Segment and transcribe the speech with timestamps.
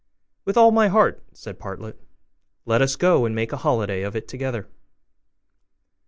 [0.45, 1.95] 'With all my heart,' said Partlet,
[2.65, 4.67] 'let us go and make a holiday of it together.